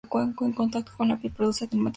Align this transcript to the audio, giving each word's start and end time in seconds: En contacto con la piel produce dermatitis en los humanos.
En 0.15 0.33
contacto 0.33 0.91
con 0.97 1.09
la 1.09 1.17
piel 1.17 1.31
produce 1.31 1.67
dermatitis 1.67 1.69
en 1.69 1.69
los 1.77 1.81
humanos. 1.83 1.89